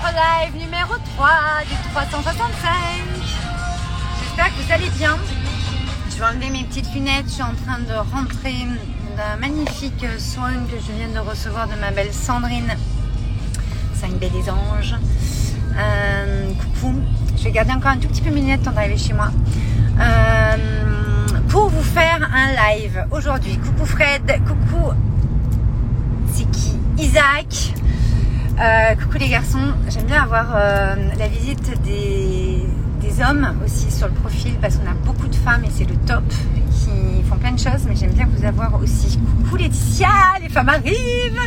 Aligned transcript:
votre 0.00 0.14
live 0.14 0.62
numéro 0.62 0.94
3 1.16 1.28
du 1.68 1.74
365. 1.92 2.48
J'espère 4.22 4.46
que 4.46 4.62
vous 4.62 4.72
allez 4.72 4.90
bien. 4.90 5.16
Je 6.10 6.16
vais 6.16 6.24
enlever 6.24 6.50
mes 6.50 6.64
petites 6.64 6.92
lunettes. 6.94 7.26
Je 7.26 7.32
suis 7.32 7.42
en 7.42 7.54
train 7.54 7.78
de 7.80 7.94
rentrer 7.94 8.66
d'un 9.16 9.36
magnifique 9.40 10.04
soin 10.18 10.52
que 10.70 10.76
je 10.76 10.92
viens 10.92 11.08
de 11.08 11.18
recevoir 11.18 11.68
de 11.68 11.74
ma 11.80 11.90
belle 11.90 12.12
Sandrine. 12.12 12.74
C'est 13.94 14.06
une 14.06 14.18
belle 14.18 14.32
des 14.32 14.50
anges. 14.50 14.94
Euh, 15.76 16.52
coucou. 16.54 16.94
Je 17.36 17.44
vais 17.44 17.52
garder 17.52 17.72
encore 17.72 17.92
un 17.92 17.98
tout 17.98 18.08
petit 18.08 18.22
peu 18.22 18.30
mes 18.30 18.40
lunettes 18.40 18.62
tant 18.62 18.72
d'arriver 18.72 18.98
chez 18.98 19.14
moi. 19.14 19.30
Euh, 20.00 20.56
pour 21.48 21.68
vous 21.68 21.82
faire 21.82 22.28
un 22.32 22.52
live 22.52 23.04
aujourd'hui. 23.10 23.58
Coucou 23.58 23.86
Fred, 23.86 24.40
coucou. 24.46 24.92
C'est 26.32 26.50
qui? 26.50 26.78
Isaac. 26.98 27.74
Euh, 28.60 28.96
coucou 28.96 29.18
les 29.18 29.28
garçons, 29.28 29.72
j'aime 29.88 30.06
bien 30.06 30.24
avoir 30.24 30.46
euh, 30.56 30.96
la 31.16 31.28
visite 31.28 31.80
des, 31.84 32.66
hommes 33.20 33.52
aussi 33.64 33.90
sur 33.90 34.06
le 34.06 34.14
profil 34.14 34.54
parce 34.60 34.76
qu'on 34.76 34.88
a 34.88 34.94
beaucoup 35.04 35.26
de 35.26 35.34
femmes 35.34 35.64
et 35.64 35.70
c'est 35.72 35.84
le 35.84 35.96
top 36.06 36.22
qui 36.70 37.22
font 37.28 37.36
plein 37.36 37.50
de 37.50 37.58
choses, 37.58 37.84
mais 37.88 37.96
j'aime 37.96 38.12
bien 38.12 38.28
vous 38.32 38.44
avoir 38.44 38.80
aussi. 38.80 39.18
Coucou 39.42 39.56
Laetitia, 39.56 40.08
les 40.40 40.48
femmes 40.48 40.68
arrivent. 40.68 41.40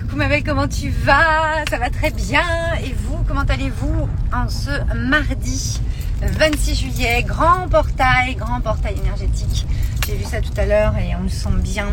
Coucou 0.00 0.16
ma 0.16 0.28
belle, 0.28 0.44
comment 0.44 0.68
tu 0.68 0.90
vas? 0.90 1.64
Ça 1.70 1.78
va 1.78 1.88
très 1.88 2.10
bien. 2.10 2.42
Et 2.84 2.94
vous, 2.94 3.16
comment 3.26 3.44
allez-vous 3.48 4.06
en 4.34 4.50
ce 4.50 4.70
mardi 4.94 5.80
26 6.20 6.74
juillet? 6.74 7.22
Grand 7.22 7.68
portail, 7.68 8.34
grand 8.34 8.60
portail 8.60 8.96
énergétique. 9.02 9.66
J'ai 10.06 10.16
vu 10.16 10.24
ça 10.24 10.42
tout 10.42 10.52
à 10.58 10.66
l'heure 10.66 10.94
et 10.98 11.14
on 11.18 11.22
le 11.22 11.30
sent 11.30 11.48
bien 11.62 11.88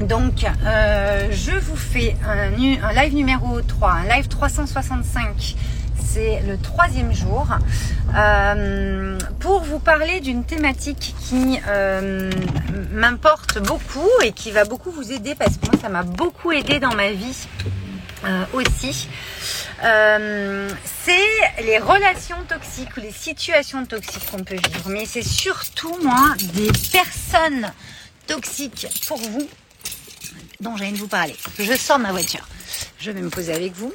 donc, 0.00 0.44
euh, 0.44 1.28
je 1.30 1.52
vous 1.52 1.76
fais 1.76 2.16
un, 2.26 2.50
live 2.50 3.14
numéro 3.14 3.60
3, 3.60 3.90
un 3.90 4.04
live 4.04 4.28
365. 4.28 5.56
C'est 5.98 6.40
le 6.46 6.56
troisième 6.56 7.12
jour 7.12 7.46
euh, 8.16 9.18
pour 9.40 9.60
vous 9.62 9.78
parler 9.78 10.20
d'une 10.20 10.44
thématique 10.44 11.14
qui 11.20 11.58
euh, 11.68 12.30
m'importe 12.92 13.58
beaucoup 13.58 14.08
et 14.24 14.32
qui 14.32 14.50
va 14.50 14.64
beaucoup 14.64 14.90
vous 14.90 15.12
aider 15.12 15.34
parce 15.34 15.58
que 15.58 15.66
moi 15.66 15.74
ça 15.80 15.88
m'a 15.90 16.02
beaucoup 16.02 16.52
aidé 16.52 16.80
dans 16.80 16.94
ma 16.94 17.12
vie 17.12 17.46
euh, 18.24 18.44
aussi. 18.54 19.08
Euh, 19.84 20.68
c'est 20.84 21.62
les 21.62 21.78
relations 21.78 22.42
toxiques 22.48 22.96
ou 22.96 23.00
les 23.00 23.12
situations 23.12 23.84
toxiques 23.86 24.30
qu'on 24.30 24.42
peut 24.42 24.56
vivre. 24.56 24.88
Mais 24.88 25.04
c'est 25.04 25.22
surtout 25.22 25.96
moi 26.02 26.34
des 26.54 26.70
personnes 26.90 27.70
toxiques 28.26 28.86
pour 29.06 29.18
vous 29.18 29.48
dont 30.60 30.76
j'ai 30.76 30.84
envie 30.84 30.94
de 30.94 30.98
vous 30.98 31.08
parler. 31.08 31.36
Je 31.58 31.74
sors 31.76 31.98
de 31.98 32.02
ma 32.02 32.12
voiture. 32.12 32.46
Je 32.98 33.10
vais 33.10 33.20
me 33.20 33.30
poser 33.30 33.52
avec 33.52 33.72
vous. 33.74 33.92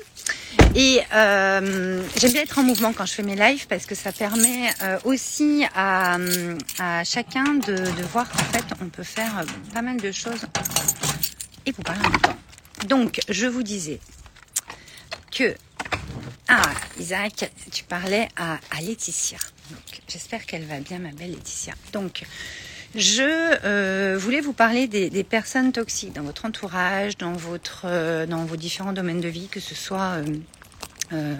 Et 0.75 1.01
euh, 1.13 2.03
j'aime 2.17 2.31
bien 2.31 2.41
être 2.41 2.57
en 2.57 2.63
mouvement 2.63 2.93
quand 2.93 3.05
je 3.05 3.13
fais 3.13 3.23
mes 3.23 3.35
lives 3.35 3.67
parce 3.67 3.85
que 3.85 3.93
ça 3.95 4.11
permet 4.11 4.71
euh, 4.81 4.97
aussi 5.03 5.65
à, 5.75 6.17
à 6.79 7.03
chacun 7.03 7.55
de, 7.55 7.75
de, 7.75 8.03
voir 8.11 8.27
qu'en 8.29 8.43
fait 8.45 8.63
on 8.81 8.89
peut 8.89 9.03
faire 9.03 9.43
pas 9.73 9.83
mal 9.83 9.97
de 9.97 10.11
choses 10.11 10.45
et 11.65 11.71
vous 11.71 11.83
parler 11.83 12.01
en 12.05 12.09
même 12.09 12.21
temps. 12.21 12.37
Donc 12.87 13.19
je 13.29 13.45
vous 13.45 13.61
disais 13.61 13.99
que 15.31 15.55
ah 16.47 16.61
Isaac, 16.99 17.51
tu 17.71 17.83
parlais 17.83 18.27
à, 18.35 18.59
à 18.71 18.81
Laetitia. 18.81 19.37
J'espère 20.07 20.45
qu'elle 20.45 20.65
va 20.65 20.79
bien 20.79 20.99
ma 20.99 21.11
belle 21.11 21.31
Laetitia. 21.31 21.73
Donc 21.93 22.23
je 22.95 23.23
euh, 23.65 24.17
voulais 24.17 24.41
vous 24.41 24.53
parler 24.53 24.87
des, 24.87 25.09
des, 25.09 25.23
personnes 25.23 25.71
toxiques 25.71 26.13
dans 26.13 26.21
votre 26.21 26.45
entourage, 26.45 27.17
dans, 27.17 27.33
votre, 27.33 27.83
euh, 27.85 28.25
dans 28.25 28.45
vos 28.45 28.55
différents 28.55 28.93
domaines 28.93 29.21
de 29.21 29.27
vie, 29.27 29.47
que 29.47 29.59
ce 29.59 29.75
soit, 29.75 30.17
euh, 30.17 30.25
euh 31.13 31.35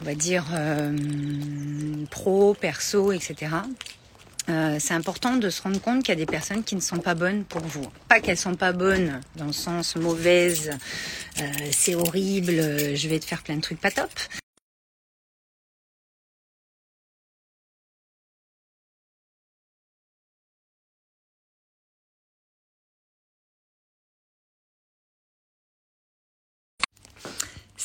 on 0.00 0.04
va 0.04 0.14
dire, 0.14 0.46
euh, 0.52 0.92
pro, 2.10 2.52
perso, 2.54 3.12
etc. 3.12 3.52
c'est 4.46 4.92
important 4.92 5.36
de 5.36 5.48
se 5.48 5.62
rendre 5.62 5.80
compte 5.80 6.02
qu'il 6.02 6.08
y 6.08 6.12
a 6.12 6.16
des 6.16 6.26
personnes 6.26 6.64
qui 6.64 6.74
ne 6.74 6.80
sont 6.80 6.98
pas 6.98 7.14
bonnes 7.14 7.44
pour 7.44 7.62
vous. 7.62 7.86
Pas 8.08 8.20
qu'elles 8.20 8.36
sont 8.36 8.56
pas 8.56 8.72
bonnes 8.72 9.20
dans 9.36 9.46
le 9.46 9.52
sens 9.52 9.94
mauvaise, 9.94 10.72
c'est 11.70 11.94
horrible, 11.94 12.96
je 12.96 13.08
vais 13.08 13.20
te 13.20 13.24
faire 13.24 13.42
plein 13.42 13.56
de 13.56 13.60
trucs 13.60 13.80
pas 13.80 13.92
top. 13.92 14.10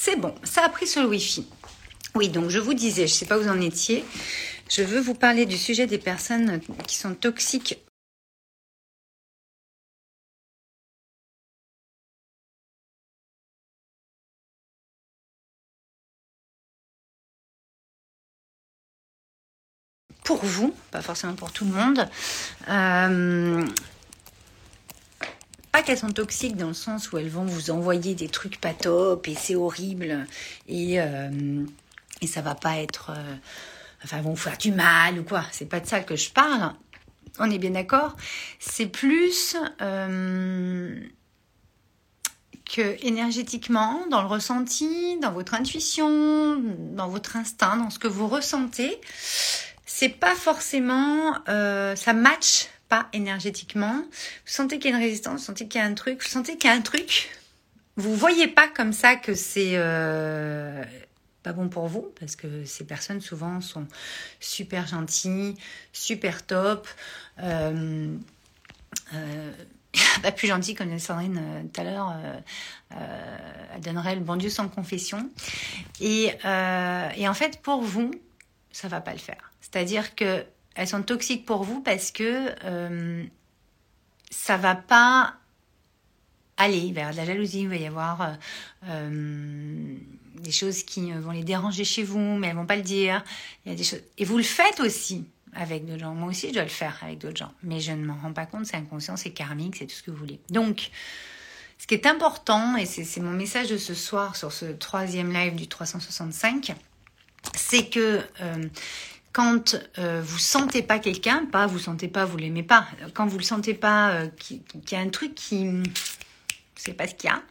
C'est 0.01 0.15
bon, 0.15 0.33
ça 0.43 0.63
a 0.63 0.69
pris 0.69 0.87
sur 0.87 1.01
le 1.03 1.09
Wi-Fi. 1.09 1.45
Oui, 2.15 2.29
donc 2.29 2.49
je 2.49 2.59
vous 2.59 2.73
disais, 2.73 3.05
je 3.05 3.13
ne 3.13 3.17
sais 3.17 3.25
pas 3.25 3.37
où 3.37 3.41
vous 3.41 3.49
en 3.49 3.59
étiez, 3.59 4.05
je 4.69 4.81
veux 4.81 5.01
vous 5.01 5.13
parler 5.13 5.45
du 5.45 5.57
sujet 5.57 5.87
des 5.87 5.97
personnes 5.97 6.61
qui 6.87 6.95
sont 6.95 7.15
toxiques. 7.15 7.77
Pour 20.23 20.45
vous, 20.45 20.73
pas 20.91 21.01
forcément 21.01 21.33
pour 21.35 21.51
tout 21.51 21.65
le 21.65 21.71
monde. 21.71 22.07
Euh, 22.69 23.65
pas 25.71 25.83
qu'elles 25.83 25.97
sont 25.97 26.11
toxiques 26.11 26.55
dans 26.55 26.69
le 26.69 26.73
sens 26.73 27.11
où 27.11 27.17
elles 27.17 27.29
vont 27.29 27.45
vous 27.45 27.71
envoyer 27.71 28.15
des 28.15 28.27
trucs 28.27 28.59
pas 28.59 28.73
top 28.73 29.27
et 29.27 29.35
c'est 29.35 29.55
horrible 29.55 30.25
et, 30.67 30.99
euh, 30.99 31.63
et 32.21 32.27
ça 32.27 32.41
va 32.41 32.55
pas 32.55 32.77
être. 32.77 33.11
Euh, 33.11 33.35
enfin, 34.03 34.21
vont 34.21 34.31
vous 34.31 34.35
faire 34.35 34.57
du 34.57 34.71
mal 34.71 35.19
ou 35.19 35.23
quoi. 35.23 35.43
C'est 35.51 35.67
pas 35.67 35.79
de 35.79 35.87
ça 35.87 36.01
que 36.01 36.15
je 36.15 36.29
parle. 36.31 36.73
On 37.39 37.49
est 37.49 37.59
bien 37.59 37.71
d'accord. 37.71 38.15
C'est 38.59 38.87
plus. 38.87 39.55
Euh, 39.81 40.99
que 42.69 43.03
énergétiquement, 43.03 44.05
dans 44.11 44.21
le 44.21 44.27
ressenti, 44.27 45.17
dans 45.19 45.31
votre 45.31 45.55
intuition, 45.55 46.61
dans 46.91 47.07
votre 47.07 47.35
instinct, 47.35 47.77
dans 47.77 47.89
ce 47.89 47.99
que 47.99 48.07
vous 48.07 48.27
ressentez, 48.27 48.99
c'est 49.85 50.09
pas 50.09 50.35
forcément 50.35 51.35
euh, 51.49 51.95
ça 51.95 52.13
match 52.13 52.67
pas 52.89 53.07
énergétiquement. 53.13 53.93
Vous 53.93 54.51
sentez 54.51 54.79
qu'il 54.79 54.91
y 54.91 54.93
a 54.93 54.97
une 54.97 55.03
résistance, 55.03 55.41
vous 55.41 55.45
sentez 55.45 55.67
qu'il 55.67 55.79
y 55.79 55.83
a 55.83 55.87
un 55.87 55.93
truc, 55.93 56.21
vous 56.21 56.29
sentez 56.29 56.57
qu'il 56.57 56.69
y 56.69 56.73
a 56.73 56.75
un 56.75 56.81
truc. 56.81 57.29
Vous 57.95 58.15
voyez 58.15 58.47
pas 58.47 58.67
comme 58.67 58.93
ça 58.93 59.15
que 59.15 59.35
c'est 59.35 59.73
euh, 59.73 60.83
pas 61.43 61.53
bon 61.53 61.69
pour 61.69 61.87
vous 61.87 62.11
parce 62.19 62.35
que 62.35 62.65
ces 62.65 62.85
personnes 62.85 63.21
souvent 63.21 63.61
sont 63.61 63.87
super 64.39 64.87
gentilles, 64.87 65.55
super 65.93 66.45
top. 66.45 66.87
Euh, 67.39 68.15
euh, 69.13 69.51
pas 70.23 70.31
plus 70.31 70.47
gentil 70.47 70.75
comme 70.75 70.97
Sandrine 70.97 71.69
tout 71.73 71.81
à 71.81 71.83
l'heure, 71.83 72.15
elle 72.91 73.81
donnerait 73.81 74.15
le 74.15 74.21
bon 74.21 74.35
Dieu 74.35 74.49
sans 74.49 74.67
confession. 74.69 75.29
Et, 75.99 76.27
et 76.27 77.27
en 77.27 77.33
fait, 77.33 77.61
pour 77.61 77.81
vous, 77.81 78.11
ça 78.71 78.87
va 78.87 79.01
pas 79.01 79.13
le 79.13 79.19
faire. 79.19 79.51
C'est-à-dire 79.61 80.15
que 80.15 80.45
elles 80.75 80.87
sont 80.87 81.03
toxiques 81.03 81.45
pour 81.45 81.63
vous 81.63 81.81
parce 81.81 82.11
que 82.11 82.49
euh, 82.63 83.23
ça 84.29 84.57
va 84.57 84.75
pas 84.75 85.35
aller 86.57 86.91
vers 86.91 87.11
de 87.11 87.17
la 87.17 87.25
jalousie. 87.25 87.61
Il 87.61 87.69
va 87.69 87.75
y 87.75 87.87
avoir 87.87 88.37
euh, 88.87 89.95
des 90.35 90.51
choses 90.51 90.83
qui 90.83 91.11
vont 91.11 91.31
les 91.31 91.43
déranger 91.43 91.83
chez 91.83 92.03
vous, 92.03 92.37
mais 92.37 92.47
elles 92.47 92.55
vont 92.55 92.65
pas 92.65 92.75
le 92.75 92.81
dire. 92.81 93.23
Il 93.65 93.71
y 93.71 93.73
a 93.73 93.77
des 93.77 93.83
choses 93.83 94.01
et 94.17 94.25
vous 94.25 94.37
le 94.37 94.43
faites 94.43 94.79
aussi 94.79 95.25
avec 95.53 95.85
d'autres 95.85 95.99
gens. 95.99 96.13
Moi 96.13 96.29
aussi, 96.29 96.49
je 96.49 96.53
dois 96.53 96.63
le 96.63 96.69
faire 96.69 96.97
avec 97.01 97.17
d'autres 97.17 97.37
gens, 97.37 97.53
mais 97.63 97.79
je 97.79 97.91
ne 97.91 98.05
m'en 98.05 98.15
rends 98.15 98.33
pas 98.33 98.45
compte. 98.45 98.65
C'est 98.65 98.77
inconscient, 98.77 99.17
c'est 99.17 99.31
karmique, 99.31 99.77
c'est 99.77 99.87
tout 99.87 99.95
ce 99.95 100.03
que 100.03 100.11
vous 100.11 100.17
voulez. 100.17 100.39
Donc 100.49 100.91
ce 101.77 101.87
qui 101.87 101.93
est 101.93 102.05
important, 102.05 102.75
et 102.75 102.85
c'est 102.85 103.21
mon 103.21 103.31
message 103.31 103.69
de 103.69 103.77
ce 103.77 103.93
soir 103.93 104.35
sur 104.35 104.51
ce 104.51 104.65
troisième 104.65 105.31
live 105.31 105.55
du 105.55 105.67
365, 105.67 106.73
c'est 107.55 107.89
que 107.89 108.21
euh, 108.41 108.65
quand 109.31 109.75
euh, 109.97 110.21
vous 110.23 110.37
sentez 110.37 110.81
pas 110.81 110.99
quelqu'un, 110.99 111.45
pas 111.45 111.67
vous 111.67 111.79
sentez 111.79 112.07
pas, 112.07 112.25
vous 112.25 112.37
l'aimez 112.37 112.63
pas, 112.63 112.87
quand 113.13 113.27
vous 113.27 113.37
le 113.37 113.43
sentez 113.43 113.73
pas, 113.73 114.11
euh, 114.11 114.27
qu'il 114.27 114.61
y 114.91 114.95
a 114.95 114.99
un 114.99 115.09
truc 115.09 115.35
qui, 115.35 115.69
savez 116.75 116.97
pas 116.97 117.07
ce 117.07 117.15
qu'il 117.15 117.29
y 117.29 117.33
a. 117.33 117.41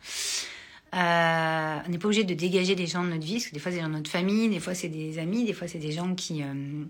Euh, 0.94 1.82
on 1.86 1.90
n'est 1.90 1.98
pas 1.98 2.06
obligé 2.06 2.24
de 2.24 2.34
dégager 2.34 2.74
des 2.74 2.86
gens 2.86 3.04
de 3.04 3.10
notre 3.10 3.24
vie, 3.24 3.34
parce 3.34 3.46
que 3.46 3.54
des 3.54 3.60
fois 3.60 3.70
c'est 3.70 3.80
dans 3.80 3.88
notre 3.88 4.10
famille, 4.10 4.48
des 4.48 4.60
fois 4.60 4.74
c'est 4.74 4.88
des 4.88 5.18
amis, 5.18 5.44
des 5.44 5.52
fois 5.52 5.68
c'est 5.68 5.78
des 5.78 5.92
gens 5.92 6.14
qui 6.14 6.42
euh, 6.42 6.84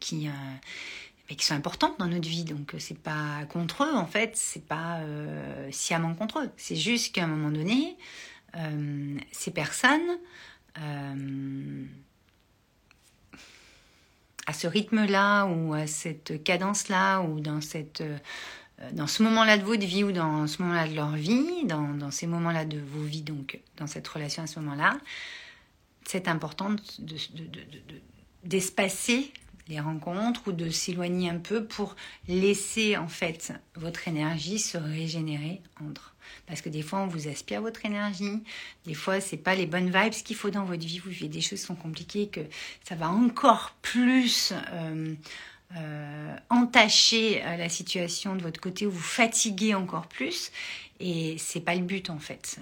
qui 0.00 0.28
mais 1.28 1.36
qui 1.36 1.44
sont 1.44 1.54
importants 1.54 1.94
dans 1.98 2.06
notre 2.06 2.28
vie. 2.28 2.44
Donc 2.44 2.74
c'est 2.78 2.98
pas 2.98 3.44
contre 3.50 3.84
eux 3.84 3.94
en 3.94 4.06
fait, 4.06 4.32
c'est 4.34 4.64
pas 4.64 5.00
sciemment 5.70 6.14
contre 6.14 6.40
eux. 6.40 6.50
C'est 6.56 6.76
juste 6.76 7.14
qu'à 7.14 7.24
un 7.24 7.26
moment 7.26 7.50
donné, 7.50 7.98
ces 9.30 9.50
personnes 9.50 10.18
à 14.48 14.52
ce 14.52 14.66
rythme-là 14.66 15.44
ou 15.44 15.74
à 15.74 15.86
cette 15.86 16.42
cadence-là 16.42 17.20
ou 17.20 17.38
dans 17.38 17.60
cette 17.60 18.02
dans 18.92 19.06
ce 19.06 19.22
moment-là 19.24 19.58
de 19.58 19.64
votre 19.64 19.84
vie 19.84 20.04
ou 20.04 20.12
dans 20.12 20.46
ce 20.46 20.62
moment-là 20.62 20.86
de 20.86 20.94
leur 20.94 21.10
vie, 21.16 21.64
dans, 21.64 22.10
ces 22.10 22.26
moments-là 22.26 22.64
de 22.64 22.78
vos 22.78 23.02
vies, 23.02 23.22
donc 23.22 23.58
dans 23.76 23.86
cette 23.86 24.06
relation 24.06 24.44
à 24.44 24.46
ce 24.46 24.60
moment-là, 24.60 24.98
c'est 26.04 26.28
important 26.28 26.76
d'espacer 28.44 29.32
les 29.68 29.80
rencontres 29.80 30.42
ou 30.46 30.52
de 30.52 30.70
s'éloigner 30.70 31.28
un 31.28 31.38
peu 31.38 31.64
pour 31.64 31.96
laisser 32.28 32.96
en 32.96 33.08
fait 33.08 33.52
votre 33.74 34.08
énergie 34.08 34.58
se 34.58 34.78
régénérer 34.78 35.60
entre. 35.84 36.14
Parce 36.46 36.62
que 36.62 36.68
des 36.68 36.82
fois, 36.82 37.00
on 37.00 37.06
vous 37.06 37.28
aspire 37.28 37.60
votre 37.60 37.84
énergie. 37.84 38.42
Des 38.86 38.94
fois, 38.94 39.20
c'est 39.20 39.36
pas 39.36 39.54
les 39.54 39.66
bonnes 39.66 39.90
vibes 39.90 40.12
qu'il 40.12 40.36
faut 40.36 40.50
dans 40.50 40.64
votre 40.64 40.84
vie. 40.84 40.98
Vous 40.98 41.10
vivez 41.10 41.28
des 41.28 41.40
choses 41.40 41.60
qui 41.60 41.66
sont 41.66 41.74
compliquées, 41.74 42.28
que 42.28 42.40
ça 42.84 42.94
va 42.94 43.10
encore 43.10 43.74
plus 43.82 44.52
euh, 44.72 45.14
euh, 45.76 46.36
entacher 46.50 47.42
euh, 47.44 47.56
la 47.56 47.68
situation 47.68 48.34
de 48.34 48.42
votre 48.42 48.60
côté, 48.60 48.86
ou 48.86 48.90
vous 48.90 48.98
fatiguer 48.98 49.74
encore 49.74 50.06
plus. 50.06 50.50
Et 51.00 51.36
c'est 51.38 51.60
pas 51.60 51.76
le 51.76 51.82
but 51.82 52.10
en 52.10 52.18
fait. 52.18 52.58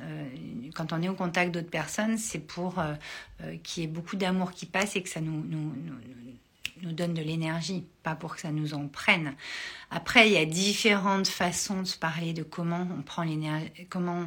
quand 0.74 0.92
on 0.92 1.00
est 1.02 1.08
au 1.08 1.14
contact 1.14 1.52
d'autres 1.52 1.70
personnes, 1.70 2.18
c'est 2.18 2.38
pour 2.38 2.74
qu'il 3.62 3.82
y 3.82 3.86
ait 3.86 3.88
beaucoup 3.88 4.16
d'amour 4.16 4.52
qui 4.52 4.66
passe 4.66 4.94
et 4.94 5.02
que 5.02 5.08
ça 5.08 5.22
nous, 5.22 5.42
nous 6.82 6.92
donne 6.92 7.14
de 7.14 7.22
l'énergie, 7.22 7.86
pas 8.02 8.14
pour 8.14 8.34
que 8.34 8.40
ça 8.40 8.50
nous 8.50 8.74
en 8.74 8.88
prenne. 8.88 9.34
Après, 9.90 10.28
il 10.28 10.32
y 10.32 10.36
a 10.36 10.44
différentes 10.44 11.28
façons 11.28 11.82
de 11.82 11.86
se 11.86 11.96
parler 11.96 12.32
de 12.32 12.42
comment 12.42 12.88
on 12.96 13.02
prend 13.02 13.22
l'énergie, 13.22 13.70
comment 13.88 14.26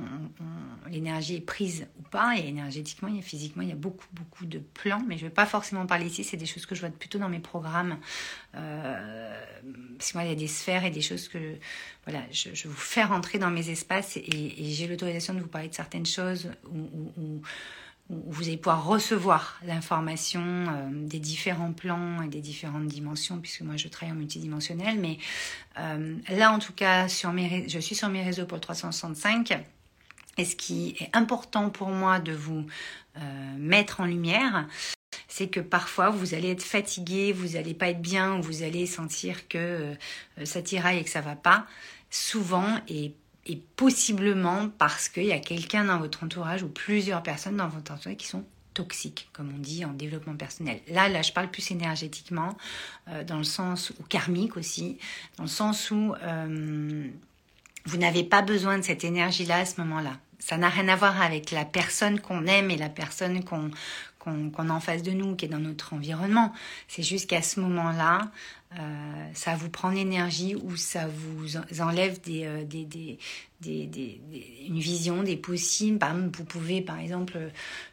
l'énergie 0.89 1.35
est 1.35 1.41
prise 1.41 1.87
ou 1.99 2.03
pas. 2.03 2.37
Et 2.37 2.47
énergétiquement, 2.47 3.09
et 3.13 3.21
physiquement, 3.21 3.63
il 3.63 3.69
y 3.69 3.73
a 3.73 3.75
beaucoup, 3.75 4.07
beaucoup 4.13 4.45
de 4.45 4.59
plans, 4.59 5.03
mais 5.07 5.17
je 5.17 5.25
ne 5.25 5.29
vais 5.29 5.33
pas 5.33 5.45
forcément 5.45 5.85
parler 5.85 6.07
ici. 6.07 6.23
C'est 6.23 6.37
des 6.37 6.45
choses 6.45 6.65
que 6.65 6.75
je 6.75 6.81
vois 6.81 6.89
plutôt 6.89 7.19
dans 7.19 7.29
mes 7.29 7.39
programmes. 7.39 7.97
Euh, 8.55 9.43
parce 9.97 10.11
que 10.11 10.17
moi, 10.17 10.25
il 10.25 10.29
y 10.29 10.33
a 10.33 10.35
des 10.35 10.47
sphères 10.47 10.85
et 10.85 10.91
des 10.91 11.01
choses 11.01 11.27
que 11.27 11.55
voilà, 12.05 12.23
je, 12.31 12.67
vous 12.67 12.73
fais 12.73 13.03
rentrer 13.03 13.37
dans 13.37 13.51
mes 13.51 13.69
espaces 13.69 14.17
et, 14.17 14.55
j'ai 14.57 14.87
l'autorisation 14.87 15.33
de 15.33 15.41
vous 15.41 15.47
parler 15.47 15.69
de 15.69 15.75
certaines 15.75 16.05
choses 16.05 16.49
ou 16.71 17.41
vous 18.09 18.47
allez 18.47 18.57
pouvoir 18.57 18.85
recevoir 18.85 19.59
l'information 19.63 20.41
euh, 20.43 20.89
des 20.91 21.19
différents 21.19 21.73
plans 21.73 22.23
et 22.23 22.27
des 22.27 22.41
différentes 22.41 22.87
dimensions, 22.87 23.39
puisque 23.39 23.61
moi 23.61 23.77
je 23.77 23.87
travaille 23.87 24.13
en 24.13 24.17
multidimensionnel. 24.17 24.99
Mais 24.99 25.19
euh, 25.77 26.15
là, 26.29 26.51
en 26.51 26.59
tout 26.59 26.73
cas, 26.73 27.07
sur 27.07 27.31
mes, 27.31 27.69
je 27.69 27.79
suis 27.79 27.95
sur 27.95 28.09
mes 28.09 28.23
réseaux 28.23 28.45
pour 28.45 28.55
le 28.55 28.61
365. 28.61 29.63
Et 30.37 30.45
ce 30.45 30.55
qui 30.55 30.95
est 30.99 31.15
important 31.15 31.69
pour 31.69 31.89
moi 31.89 32.19
de 32.19 32.31
vous 32.31 32.65
euh, 33.17 33.55
mettre 33.57 34.01
en 34.01 34.05
lumière, 34.05 34.67
c'est 35.27 35.49
que 35.49 35.59
parfois 35.59 36.09
vous 36.09 36.33
allez 36.33 36.49
être 36.49 36.63
fatigué, 36.63 37.31
vous 37.31 37.49
n'allez 37.49 37.75
pas 37.75 37.89
être 37.89 38.01
bien, 38.01 38.39
vous 38.39 38.63
allez 38.63 38.87
sentir 38.87 39.47
que 39.47 39.93
ça 40.43 40.61
tiraille 40.61 40.99
et 40.99 41.03
que 41.03 41.09
ça 41.09 41.21
va 41.21 41.35
pas. 41.35 41.67
Souvent, 42.09 42.79
et 42.87 43.13
et 43.49 43.61
possiblement 43.75 44.69
parce 44.77 45.09
qu'il 45.09 45.25
y 45.25 45.33
a 45.33 45.39
quelqu'un 45.39 45.85
dans 45.85 45.97
votre 45.97 46.23
entourage 46.23 46.61
ou 46.61 46.69
plusieurs 46.69 47.23
personnes 47.23 47.57
dans 47.57 47.67
votre 47.67 47.91
entourage 47.91 48.17
qui 48.17 48.27
sont 48.27 48.45
toxiques, 48.75 49.27
comme 49.33 49.51
on 49.53 49.57
dit 49.57 49.83
en 49.83 49.93
développement 49.93 50.35
personnel. 50.35 50.79
Là, 50.87 51.09
là, 51.09 51.23
je 51.23 51.33
parle 51.33 51.49
plus 51.49 51.71
énergétiquement, 51.71 52.55
euh, 53.09 53.23
dans 53.23 53.39
le 53.39 53.43
sens, 53.43 53.89
ou 53.99 54.03
karmique 54.03 54.55
aussi, 54.55 54.99
dans 55.37 55.43
le 55.43 55.49
sens 55.49 55.89
où 55.89 56.13
euh, 56.21 57.07
vous 57.89 57.97
n'avez 57.97 58.23
pas 58.23 58.43
besoin 58.43 58.77
de 58.77 58.83
cette 58.83 59.03
énergie-là 59.03 59.57
à 59.57 59.65
ce 59.65 59.81
moment-là. 59.81 60.11
Ça 60.37 60.57
n'a 60.57 60.69
rien 60.69 60.87
à 60.87 60.95
voir 60.95 61.21
avec 61.21 61.51
la 61.51 61.65
personne 61.65 62.19
qu'on 62.19 62.45
aime 62.45 62.69
et 62.69 62.77
la 62.77 62.87
personne 62.87 63.43
qu'on 63.43 63.71
a 64.25 64.71
en 64.71 64.79
face 64.79 65.01
de 65.01 65.11
nous, 65.11 65.35
qui 65.35 65.45
est 65.45 65.49
dans 65.49 65.59
notre 65.59 65.93
environnement. 65.93 66.53
C'est 66.87 67.03
juste 67.03 67.27
qu'à 67.29 67.41
ce 67.41 67.59
moment-là, 67.59 68.31
euh, 68.77 68.79
ça 69.33 69.55
vous 69.55 69.69
prend 69.69 69.89
l'énergie 69.89 70.55
ou 70.55 70.77
ça 70.77 71.07
vous 71.07 71.81
enlève 71.81 72.19
euh, 72.29 72.63
une 73.65 74.79
vision, 74.79 75.23
des 75.23 75.35
possibles. 75.35 75.97
Par 75.97 76.11
exemple, 76.11 76.37
vous 76.37 76.45
pouvez, 76.45 76.81
par 76.81 76.99
exemple, 76.99 77.33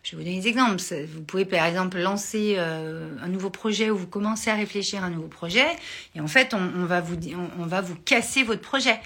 je 0.03 0.11
vais 0.11 0.19
vous 0.19 0.29
donner 0.29 0.41
des 0.41 0.49
exemples. 0.49 0.83
Vous 1.15 1.23
pouvez, 1.23 1.47
par 1.47 1.65
exemple, 1.65 1.99
lancer 1.99 2.57
euh, 2.59 3.17
un 3.23 3.29
nouveau 3.29 3.49
projet 3.49 3.91
ou 3.91 3.97
vous 3.97 4.07
commencez 4.07 4.51
à 4.51 4.55
réfléchir 4.55 5.03
à 5.03 5.07
un 5.07 5.11
nouveau 5.11 5.29
projet 5.29 5.67
et 6.15 6.21
en 6.21 6.29
fait, 6.29 6.53
on 6.53 6.85
va 6.85 7.01
vous 7.01 7.97
casser 8.05 8.43
votre 8.43 8.63
projet. 8.63 9.01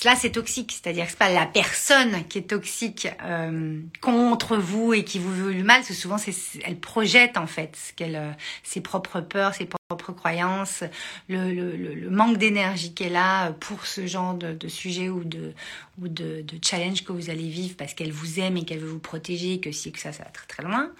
Cela, 0.00 0.16
c'est 0.16 0.30
toxique, 0.30 0.72
c'est-à-dire 0.72 1.04
que 1.04 1.10
c'est 1.10 1.18
pas 1.18 1.30
la 1.30 1.44
personne 1.44 2.26
qui 2.26 2.38
est 2.38 2.48
toxique 2.48 3.06
euh, 3.22 3.78
contre 4.00 4.56
vous 4.56 4.94
et 4.94 5.04
qui 5.04 5.18
vous 5.18 5.30
veut 5.30 5.52
le 5.52 5.62
mal, 5.62 5.84
c'est 5.84 5.92
souvent 5.92 6.16
c'est, 6.16 6.34
elle 6.64 6.80
projette 6.80 7.36
en 7.36 7.46
fait 7.46 7.76
qu'elle, 7.96 8.16
euh, 8.16 8.30
ses 8.62 8.80
propres 8.80 9.20
peurs, 9.20 9.54
ses 9.54 9.66
propres 9.66 10.12
croyances, 10.12 10.84
le, 11.28 11.52
le, 11.52 11.76
le 11.76 12.08
manque 12.08 12.38
d'énergie 12.38 12.94
qu'elle 12.94 13.14
a 13.14 13.52
pour 13.52 13.84
ce 13.84 14.06
genre 14.06 14.32
de, 14.32 14.54
de 14.54 14.68
sujet 14.68 15.10
ou 15.10 15.22
de 15.22 15.52
ou 16.00 16.08
de, 16.08 16.40
de, 16.40 16.58
challenge 16.64 17.04
que 17.04 17.12
vous 17.12 17.28
allez 17.28 17.50
vivre 17.50 17.76
parce 17.76 17.92
qu'elle 17.92 18.12
vous 18.12 18.40
aime 18.40 18.56
et 18.56 18.64
qu'elle 18.64 18.78
veut 18.78 18.88
vous 18.88 19.00
protéger, 19.00 19.60
que 19.60 19.70
si 19.70 19.92
que 19.92 19.98
ça, 19.98 20.14
ça 20.14 20.24
va 20.24 20.30
très 20.30 20.46
très 20.46 20.62
loin. 20.62 20.90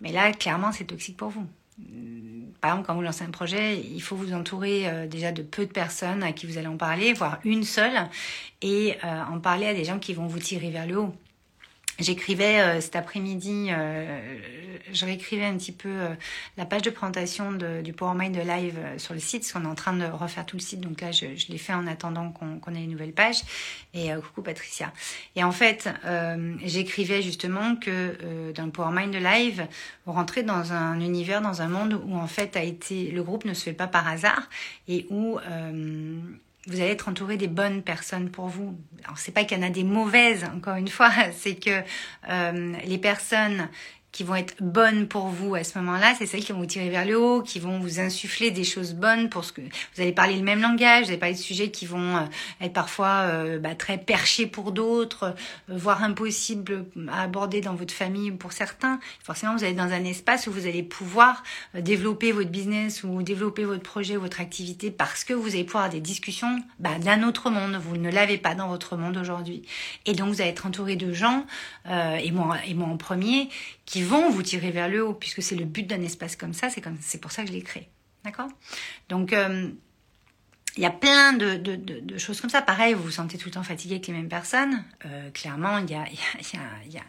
Mais 0.00 0.10
là, 0.10 0.32
clairement, 0.32 0.72
c'est 0.72 0.84
toxique 0.84 1.18
pour 1.18 1.28
vous 1.28 1.46
par 2.60 2.72
exemple, 2.72 2.86
quand 2.86 2.94
vous 2.94 3.02
lancez 3.02 3.24
un 3.24 3.30
projet, 3.30 3.80
il 3.80 4.02
faut 4.02 4.16
vous 4.16 4.34
entourer 4.34 4.86
euh, 4.86 5.06
déjà 5.06 5.32
de 5.32 5.42
peu 5.42 5.64
de 5.64 5.72
personnes 5.72 6.22
à 6.22 6.32
qui 6.32 6.46
vous 6.46 6.58
allez 6.58 6.66
en 6.66 6.76
parler, 6.76 7.12
voire 7.12 7.38
une 7.44 7.64
seule, 7.64 8.08
et 8.60 8.96
euh, 9.04 9.22
en 9.32 9.40
parler 9.40 9.66
à 9.66 9.74
des 9.74 9.84
gens 9.84 9.98
qui 9.98 10.12
vont 10.12 10.26
vous 10.26 10.38
tirer 10.38 10.70
vers 10.70 10.86
le 10.86 10.98
haut. 10.98 11.14
J'écrivais 12.00 12.60
euh, 12.60 12.80
cet 12.80 12.96
après-midi, 12.96 13.68
euh, 13.70 14.38
je 14.90 15.04
réécrivais 15.04 15.44
un 15.44 15.58
petit 15.58 15.72
peu 15.72 15.90
euh, 15.90 16.08
la 16.56 16.64
page 16.64 16.80
de 16.80 16.88
présentation 16.88 17.52
de, 17.52 17.82
du 17.82 17.92
PowerMind 17.92 18.34
de 18.34 18.40
Live 18.40 18.78
sur 18.96 19.12
le 19.12 19.20
site, 19.20 19.42
parce 19.42 19.52
qu'on 19.52 19.64
est 19.68 19.70
en 19.70 19.74
train 19.74 19.92
de 19.92 20.06
refaire 20.06 20.46
tout 20.46 20.56
le 20.56 20.62
site, 20.62 20.80
donc 20.80 21.02
là 21.02 21.12
je, 21.12 21.36
je 21.36 21.48
l'ai 21.48 21.58
fait 21.58 21.74
en 21.74 21.86
attendant 21.86 22.32
qu'on 22.32 22.74
ait 22.74 22.82
une 22.82 22.92
nouvelle 22.92 23.12
page. 23.12 23.42
Et 23.92 24.10
coucou 24.22 24.40
Patricia. 24.42 24.92
Et 25.36 25.42
en 25.42 25.50
fait, 25.50 25.88
j'écrivais 26.62 27.22
justement 27.22 27.74
que 27.76 28.52
dans 28.52 28.64
le 28.64 28.70
PowerMind 28.70 29.12
de 29.12 29.18
Live, 29.18 29.66
vous 30.06 30.12
rentrez 30.12 30.42
dans 30.42 30.72
un 30.72 31.00
univers, 31.00 31.42
dans 31.42 31.60
un 31.60 31.68
monde 31.68 32.00
où 32.06 32.16
en 32.16 32.28
fait 32.28 32.56
a 32.56 32.62
été 32.62 33.10
le 33.10 33.22
groupe 33.22 33.44
ne 33.44 33.54
se 33.54 33.64
fait 33.64 33.72
pas 33.72 33.88
par 33.88 34.06
hasard 34.06 34.48
et 34.86 35.06
où 35.10 35.38
vous 36.66 36.80
allez 36.80 36.90
être 36.90 37.08
entouré 37.08 37.36
des 37.36 37.48
bonnes 37.48 37.82
personnes 37.82 38.30
pour 38.30 38.48
vous. 38.48 38.78
Alors 39.04 39.18
c'est 39.18 39.32
pas 39.32 39.44
qu'il 39.44 39.58
y 39.58 39.60
en 39.60 39.66
a 39.66 39.70
des 39.70 39.84
mauvaises, 39.84 40.44
encore 40.44 40.76
une 40.76 40.88
fois, 40.88 41.10
c'est 41.32 41.54
que 41.54 41.82
euh, 42.28 42.72
les 42.84 42.98
personnes 42.98 43.68
qui 44.12 44.24
vont 44.24 44.34
être 44.34 44.56
bonnes 44.60 45.06
pour 45.06 45.28
vous 45.28 45.54
à 45.54 45.62
ce 45.62 45.78
moment-là, 45.78 46.14
c'est 46.18 46.26
celles 46.26 46.44
qui 46.44 46.52
vont 46.52 46.58
vous 46.58 46.66
tirer 46.66 46.90
vers 46.90 47.04
le 47.04 47.18
haut, 47.18 47.42
qui 47.42 47.60
vont 47.60 47.78
vous 47.78 48.00
insuffler 48.00 48.50
des 48.50 48.64
choses 48.64 48.94
bonnes 48.94 49.28
pour 49.28 49.44
ce 49.44 49.52
que 49.52 49.60
vous 49.60 50.02
allez 50.02 50.12
parler 50.12 50.36
le 50.36 50.42
même 50.42 50.60
langage, 50.60 51.04
vous 51.04 51.10
allez 51.10 51.18
parler 51.18 51.34
de 51.34 51.40
sujets 51.40 51.70
qui 51.70 51.86
vont 51.86 52.16
euh, 52.16 52.24
être 52.60 52.72
parfois 52.72 53.22
euh, 53.24 53.58
bah, 53.58 53.74
très 53.76 53.98
perchés 53.98 54.46
pour 54.46 54.72
d'autres, 54.72 55.34
euh, 55.70 55.76
voire 55.76 56.02
impossibles 56.02 56.86
à 57.08 57.22
aborder 57.22 57.60
dans 57.60 57.74
votre 57.74 57.94
famille 57.94 58.32
pour 58.32 58.52
certains. 58.52 58.98
Forcément, 59.22 59.54
vous 59.56 59.62
allez 59.62 59.74
dans 59.74 59.92
un 59.92 60.04
espace 60.04 60.48
où 60.48 60.52
vous 60.52 60.66
allez 60.66 60.82
pouvoir 60.82 61.44
développer 61.74 62.32
votre 62.32 62.50
business 62.50 63.04
ou 63.04 63.22
développer 63.22 63.64
votre 63.64 63.82
projet, 63.82 64.16
votre 64.16 64.40
activité, 64.40 64.90
parce 64.90 65.22
que 65.22 65.32
vous 65.32 65.50
allez 65.50 65.64
pouvoir 65.64 65.84
avoir 65.84 65.94
des 65.94 66.00
discussions 66.00 66.62
bah, 66.80 66.98
d'un 66.98 67.22
autre 67.22 67.50
monde. 67.50 67.80
Vous 67.80 67.96
ne 67.96 68.10
l'avez 68.10 68.38
pas 68.38 68.54
dans 68.54 68.68
votre 68.68 68.96
monde 68.96 69.16
aujourd'hui, 69.16 69.62
et 70.06 70.14
donc 70.14 70.28
vous 70.28 70.40
allez 70.40 70.50
être 70.50 70.66
entouré 70.66 70.96
de 70.96 71.12
gens, 71.12 71.44
et 71.88 72.30
moi, 72.32 72.56
et 72.66 72.74
moi 72.74 72.88
en 72.88 72.96
premier, 72.96 73.48
qui 73.90 73.99
vont 74.04 74.30
vous 74.30 74.42
tirer 74.42 74.70
vers 74.70 74.88
le 74.88 75.04
haut, 75.04 75.14
puisque 75.14 75.42
c'est 75.42 75.56
le 75.56 75.64
but 75.64 75.86
d'un 75.86 76.02
espace 76.02 76.36
comme 76.36 76.54
ça, 76.54 76.70
c'est 76.70 76.80
comme 76.80 76.96
c'est 77.00 77.20
pour 77.20 77.32
ça 77.32 77.42
que 77.42 77.48
je 77.48 77.52
l'ai 77.52 77.62
créé. 77.62 77.88
D'accord? 78.24 78.48
Donc 79.08 79.32
euh, 79.32 79.70
il 80.76 80.82
y 80.82 80.86
a 80.86 80.90
plein 80.90 81.32
de, 81.32 82.18
choses 82.18 82.40
comme 82.40 82.50
ça. 82.50 82.62
Pareil, 82.62 82.94
vous 82.94 83.04
vous 83.04 83.10
sentez 83.10 83.38
tout 83.38 83.48
le 83.48 83.54
temps 83.54 83.62
fatigué 83.62 83.94
avec 83.94 84.06
les 84.06 84.12
mêmes 84.12 84.28
personnes. 84.28 84.84
Euh, 85.06 85.30
clairement, 85.30 85.78
il 85.78 85.90
y 85.90 85.94
a, 85.94 86.04
y, 86.88 86.96
a, 86.96 87.02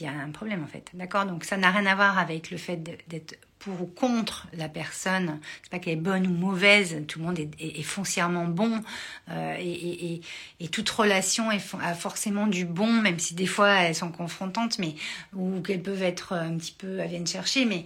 y 0.00 0.06
a 0.06 0.12
un 0.12 0.30
problème 0.30 0.62
en 0.62 0.68
fait. 0.68 0.90
D'accord? 0.94 1.26
Donc 1.26 1.44
ça 1.44 1.56
n'a 1.56 1.70
rien 1.70 1.86
à 1.86 1.94
voir 1.94 2.18
avec 2.18 2.50
le 2.50 2.56
fait 2.56 2.76
d'être 3.08 3.36
pour 3.64 3.80
ou 3.80 3.86
contre 3.86 4.46
la 4.52 4.68
personne. 4.68 5.40
C'est 5.62 5.70
pas 5.70 5.78
qu'elle 5.78 5.94
est 5.94 5.96
bonne 5.96 6.26
ou 6.26 6.30
mauvaise. 6.30 7.02
Tout 7.08 7.18
le 7.18 7.24
monde 7.24 7.38
est, 7.38 7.82
foncièrement 7.82 8.44
bon. 8.44 8.82
Euh, 9.30 9.56
et, 9.58 10.20
toute 10.68 10.90
relation 10.90 11.50
est, 11.50 11.62
a 11.82 11.94
forcément 11.94 12.46
du 12.46 12.64
bon, 12.64 12.92
même 12.92 13.18
si 13.18 13.34
des 13.34 13.46
fois 13.46 13.70
elles 13.70 13.94
sont 13.94 14.10
confrontantes, 14.10 14.78
mais 14.78 14.94
ou 15.34 15.60
qu'elles 15.60 15.82
peuvent 15.82 16.02
être 16.02 16.34
un 16.34 16.56
petit 16.56 16.74
peu, 16.76 16.98
elles 16.98 17.08
viennent 17.08 17.26
chercher. 17.26 17.64
Mais 17.64 17.84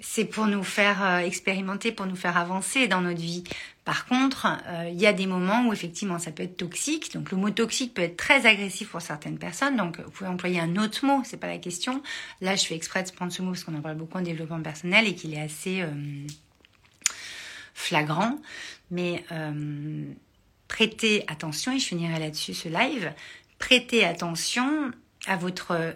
c'est 0.00 0.24
pour 0.24 0.46
nous 0.46 0.62
faire 0.62 1.02
euh, 1.02 1.18
expérimenter, 1.18 1.90
pour 1.90 2.06
nous 2.06 2.16
faire 2.16 2.36
avancer 2.36 2.86
dans 2.86 3.00
notre 3.00 3.20
vie. 3.20 3.44
Par 3.88 4.04
contre, 4.04 4.46
euh, 4.66 4.90
il 4.92 5.00
y 5.00 5.06
a 5.06 5.14
des 5.14 5.24
moments 5.24 5.66
où 5.66 5.72
effectivement 5.72 6.18
ça 6.18 6.30
peut 6.30 6.42
être 6.42 6.58
toxique. 6.58 7.10
Donc 7.14 7.30
le 7.30 7.38
mot 7.38 7.48
toxique 7.48 7.94
peut 7.94 8.02
être 8.02 8.18
très 8.18 8.44
agressif 8.44 8.90
pour 8.90 9.00
certaines 9.00 9.38
personnes. 9.38 9.78
Donc 9.78 9.98
vous 9.98 10.10
pouvez 10.10 10.28
employer 10.28 10.60
un 10.60 10.76
autre 10.76 11.06
mot, 11.06 11.22
c'est 11.24 11.38
pas 11.38 11.46
la 11.46 11.56
question. 11.56 12.02
Là, 12.42 12.54
je 12.54 12.66
fais 12.66 12.74
exprès 12.74 13.02
de 13.02 13.10
prendre 13.12 13.32
ce 13.32 13.40
mot 13.40 13.52
parce 13.52 13.64
qu'on 13.64 13.74
en 13.74 13.80
parle 13.80 13.96
beaucoup 13.96 14.18
en 14.18 14.20
développement 14.20 14.60
personnel 14.60 15.08
et 15.08 15.14
qu'il 15.14 15.32
est 15.32 15.40
assez 15.40 15.80
euh, 15.80 15.88
flagrant. 17.72 18.38
Mais 18.90 19.24
prêtez 20.68 21.24
attention, 21.26 21.72
et 21.72 21.78
je 21.78 21.86
finirai 21.86 22.18
là-dessus 22.18 22.52
ce 22.52 22.68
live, 22.68 23.14
prêtez 23.58 24.04
attention 24.04 24.92
à 25.26 25.38
votre 25.38 25.94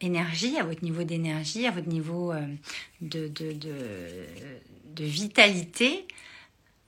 énergie, 0.00 0.58
à 0.58 0.64
votre 0.64 0.82
niveau 0.82 1.04
d'énergie, 1.04 1.64
à 1.64 1.70
votre 1.70 1.88
niveau 1.88 2.32
euh, 2.32 2.44
de, 3.00 3.30
vitalité, 5.04 6.08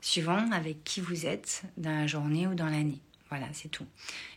suivant 0.02 0.50
avec 0.52 0.85
qui 0.85 1.00
vous 1.00 1.25
êtes 1.25 1.62
dans 1.78 1.90
la 1.90 2.06
journée 2.06 2.47
ou 2.47 2.54
dans 2.54 2.66
l'année. 2.66 3.00
Voilà, 3.30 3.47
c'est 3.54 3.71
tout. 3.71 3.87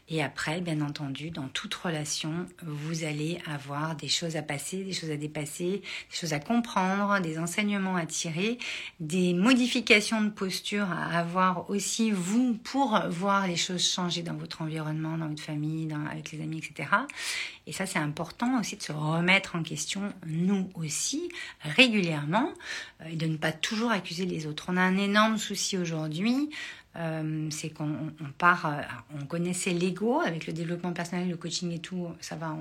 Et 0.07 0.21
après, 0.21 0.61
bien 0.61 0.81
entendu, 0.81 1.31
dans 1.31 1.47
toute 1.47 1.73
relation, 1.73 2.45
vous 2.61 3.05
allez 3.05 3.39
avoir 3.47 3.95
des 3.95 4.07
choses 4.07 4.35
à 4.35 4.43
passer, 4.43 4.83
des 4.83 4.93
choses 4.93 5.09
à 5.09 5.17
dépasser, 5.17 5.81
des 5.81 6.15
choses 6.15 6.33
à 6.33 6.39
comprendre, 6.39 7.19
des 7.21 7.39
enseignements 7.39 7.95
à 7.95 8.05
tirer, 8.05 8.59
des 8.99 9.33
modifications 9.33 10.21
de 10.21 10.29
posture 10.29 10.91
à 10.91 11.17
avoir 11.17 11.71
aussi 11.71 12.11
vous 12.11 12.53
pour 12.53 13.01
voir 13.09 13.47
les 13.47 13.55
choses 13.55 13.83
changer 13.83 14.21
dans 14.21 14.35
votre 14.35 14.61
environnement, 14.61 15.17
dans 15.17 15.27
votre 15.27 15.41
famille, 15.41 15.91
avec 16.11 16.31
les 16.31 16.41
amis, 16.41 16.59
etc. 16.59 16.87
Et 17.65 17.71
ça, 17.71 17.87
c'est 17.87 17.97
important 17.97 18.59
aussi 18.59 18.77
de 18.77 18.83
se 18.83 18.91
remettre 18.91 19.55
en 19.55 19.63
question, 19.63 20.13
nous 20.27 20.69
aussi, 20.75 21.29
régulièrement, 21.61 22.53
euh, 23.01 23.05
et 23.11 23.15
de 23.15 23.25
ne 23.25 23.37
pas 23.37 23.51
toujours 23.51 23.89
accuser 23.89 24.25
les 24.25 24.45
autres. 24.45 24.65
On 24.67 24.77
a 24.77 24.81
un 24.81 24.97
énorme 24.97 25.39
souci 25.39 25.77
aujourd'hui 25.77 26.51
euh, 26.97 27.47
c'est 27.51 27.69
qu'on 27.69 28.11
part, 28.37 28.65
euh, 28.65 28.81
on 29.21 29.25
connaissait 29.25 29.71
l'ego 29.71 30.21
avec 30.21 30.47
le 30.47 30.53
développement 30.53 30.93
personnel, 30.93 31.29
le 31.29 31.35
coaching 31.35 31.71
et 31.71 31.79
tout, 31.79 32.07
ça 32.21 32.35
va 32.35 32.55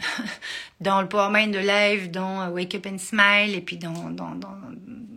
dans 0.80 1.00
le 1.00 1.08
Power 1.08 1.30
Mind 1.32 1.54
Live, 1.54 2.10
dans 2.10 2.48
Wake 2.50 2.74
Up 2.74 2.86
and 2.86 2.98
Smile, 2.98 3.54
et 3.54 3.60
puis 3.60 3.76
dans, 3.76 4.10
dans, 4.10 4.34
de 4.34 4.44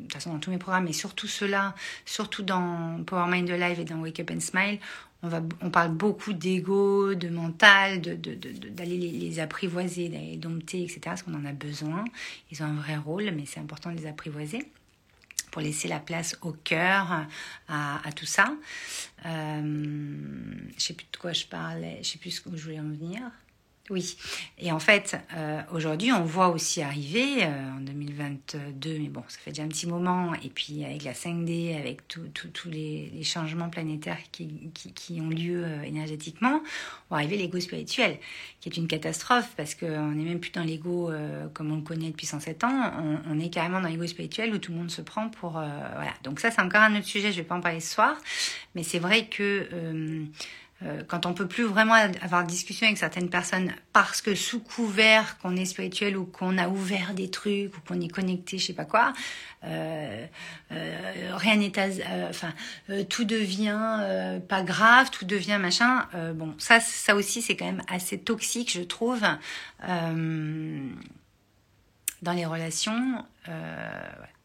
toute 0.03 0.13
façon 0.13 0.33
dans 0.33 0.39
tous 0.39 0.51
mes 0.51 0.59
programmes, 0.59 0.87
et 0.87 0.93
surtout 0.93 1.27
cela, 1.27 1.73
surtout 2.05 2.43
dans 2.43 3.03
Power 3.05 3.27
Mind 3.27 3.49
Live 3.49 3.79
et 3.79 3.85
dans 3.85 3.97
Wake 3.97 4.19
Up 4.19 4.31
and 4.31 4.41
Smile, 4.41 4.79
on, 5.23 5.27
va, 5.27 5.41
on 5.61 5.71
parle 5.71 5.91
beaucoup 5.91 6.33
d'ego, 6.33 7.15
de 7.15 7.29
mental, 7.29 8.01
d'aller 8.01 8.97
de, 8.97 9.25
les, 9.25 9.39
apprivoiser, 9.39 10.09
d'aller 10.09 10.31
les 10.31 10.37
dompter, 10.37 10.83
etc. 10.83 10.99
Parce 11.03 11.23
qu'on 11.23 11.33
en 11.33 11.45
a 11.45 11.51
besoin. 11.51 12.05
Ils 12.51 12.61
ont 12.61 12.67
un 12.67 12.75
vrai 12.75 12.95
rôle, 12.95 13.31
mais 13.35 13.45
c'est 13.47 13.59
important 13.59 13.91
de 13.91 13.97
les 13.97 14.05
apprivoiser 14.05 14.69
pour 15.55 15.61
laisser 15.61 15.87
la 15.87 16.01
place 16.01 16.37
au 16.41 16.51
cœur, 16.51 17.25
à, 17.69 18.11
tout 18.13 18.25
ça. 18.25 18.53
Euh, 19.25 19.61
je 20.77 20.83
sais 20.83 20.93
plus 20.93 21.07
de 21.09 21.15
quoi 21.15 21.31
je 21.31 21.45
parlais, 21.45 21.99
je 22.03 22.09
sais 22.09 22.17
plus 22.17 22.43
où 22.45 22.57
je 22.57 22.63
voulais 22.63 22.79
en 22.81 22.89
venir. 22.89 23.21
Oui, 23.91 24.17
et 24.57 24.71
en 24.71 24.79
fait, 24.79 25.15
euh, 25.35 25.61
aujourd'hui, 25.71 26.11
on 26.11 26.23
voit 26.23 26.49
aussi 26.49 26.81
arriver 26.81 27.43
euh, 27.43 27.71
en 27.77 27.81
2022, 27.81 28.97
mais 28.97 29.09
bon, 29.09 29.23
ça 29.27 29.37
fait 29.37 29.51
déjà 29.51 29.61
un 29.61 29.67
petit 29.67 29.85
moment, 29.85 30.33
et 30.41 30.49
puis 30.49 30.83
avec 30.83 31.03
la 31.03 31.13
5D, 31.13 31.77
avec 31.77 32.07
tous 32.07 32.69
les, 32.69 33.11
changements 33.23 33.69
planétaires 33.69 34.17
qui, 34.31 34.71
qui, 34.73 35.21
ont 35.21 35.29
lieu 35.29 35.63
euh, 35.63 35.83
énergétiquement, 35.83 36.61
on 37.11 37.15
va 37.15 37.17
arriver 37.17 37.37
l'ego 37.37 37.59
spirituel, 37.59 38.17
qui 38.59 38.69
est 38.69 38.77
une 38.77 38.87
catastrophe, 38.87 39.53
parce 39.55 39.75
qu'on 39.75 40.11
n'est 40.11 40.23
même 40.23 40.39
plus 40.39 40.51
dans 40.51 40.63
l'ego 40.63 41.11
comme 41.53 41.71
on 41.71 41.75
le 41.75 41.81
connaît 41.81 42.09
depuis 42.09 42.25
107 42.25 42.63
ans, 42.63 42.91
on, 42.97 43.19
on 43.29 43.39
est 43.39 43.49
carrément 43.49 43.81
dans 43.81 43.89
l'ego 43.89 44.07
spirituel 44.07 44.53
où 44.53 44.57
tout 44.57 44.71
le 44.71 44.79
monde 44.79 44.91
se 44.91 45.01
prend 45.01 45.29
pour... 45.29 45.51
voilà, 45.51 46.13
donc 46.23 46.39
ça 46.39 46.49
c'est 46.49 46.61
encore 46.61 46.81
un 46.81 46.95
autre 46.95 47.05
sujet, 47.05 47.31
je 47.31 47.37
ne 47.37 47.41
vais 47.41 47.47
pas 47.47 47.55
en 47.55 47.61
parler 47.61 47.79
ce 47.79 47.93
soir, 47.93 48.17
mais 48.75 48.83
c'est 48.83 48.99
vrai 48.99 49.27
que 49.27 49.67
euh, 49.73 50.25
quand 51.07 51.25
on 51.25 51.33
peut 51.33 51.47
plus 51.47 51.63
vraiment 51.63 51.93
avoir 51.93 52.43
discussion 52.43 52.85
avec 52.85 52.97
certaines 52.97 53.29
personnes 53.29 53.73
parce 53.93 54.21
que 54.21 54.35
sous 54.35 54.59
couvert 54.59 55.37
qu'on 55.37 55.55
est 55.55 55.65
spirituel 55.65 56.17
ou 56.17 56.25
qu'on 56.25 56.57
a 56.57 56.67
ouvert 56.67 57.13
des 57.13 57.31
trucs 57.31 57.75
ou 57.75 57.81
qu'on 57.87 58.01
est 58.01 58.09
connecté, 58.09 58.57
je 58.57 58.67
sais 58.67 58.73
pas 58.73 58.83
quoi, 58.83 59.13
euh, 59.63 60.25
euh, 60.73 61.31
rien 61.35 61.55
n'est, 61.55 61.71
enfin 62.29 62.53
tout 63.09 63.23
devient 63.23 64.39
pas 64.49 64.63
grave, 64.63 65.09
tout 65.11 65.25
devient 65.25 65.57
machin. 65.61 66.07
bon, 66.35 66.53
ça, 66.57 66.81
ça 66.81 67.15
aussi 67.15 67.41
c'est 67.41 67.55
quand 67.55 67.65
même 67.65 67.83
assez 67.89 68.19
toxique, 68.19 68.71
je 68.73 68.81
trouve, 68.81 69.21
dans 72.21 72.33
les 72.33 72.45
relations. 72.45 73.25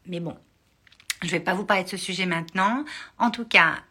Mais 0.07 0.21
bon, 0.21 0.37
je 1.23 1.29
vais 1.29 1.39
pas 1.41 1.53
vous 1.53 1.65
parler 1.65 1.83
de 1.83 1.89
ce 1.89 1.97
sujet 1.97 2.25
maintenant. 2.25 2.85
En 3.19 3.31
tout 3.31 3.45
cas 3.45 3.83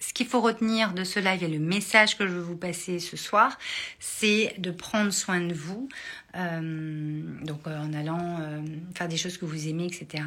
ce 0.00 0.14
qu'il 0.14 0.26
faut 0.26 0.40
retenir 0.40 0.94
de 0.94 1.04
ce 1.04 1.20
live 1.20 1.44
et 1.44 1.48
le 1.48 1.58
message 1.58 2.16
que 2.16 2.26
je 2.26 2.32
veux 2.32 2.40
vous 2.40 2.56
passer 2.56 2.98
ce 2.98 3.16
soir, 3.18 3.58
c'est 3.98 4.54
de 4.58 4.70
prendre 4.70 5.12
soin 5.12 5.40
de 5.40 5.52
vous, 5.52 5.88
euh, 6.36 7.22
donc 7.44 7.66
euh, 7.66 7.78
en 7.78 7.92
allant 7.92 8.38
euh, 8.40 8.62
faire 8.94 9.08
des 9.08 9.18
choses 9.18 9.36
que 9.36 9.44
vous 9.44 9.68
aimez, 9.68 9.86
etc. 9.86 10.24